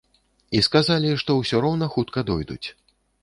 [0.59, 2.63] І сказалі, што ўсё роўна хутка дойдуць.